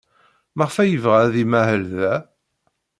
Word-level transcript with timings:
Maɣef 0.57 0.75
ay 0.77 0.89
yebɣa 0.91 1.19
ad 1.25 1.35
imahel 1.43 1.83
da? 1.97 2.13